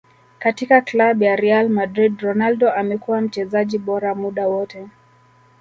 [0.39, 4.87] Katika club ya Real madrid Ronaldo amekuwa mchezaji bora muda wote